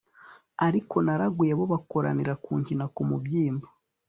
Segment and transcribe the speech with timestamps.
[0.67, 3.67] ariko naraguye, bo bakoranira kunkina ku mubyimba